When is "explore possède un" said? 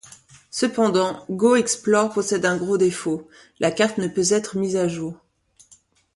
1.55-2.57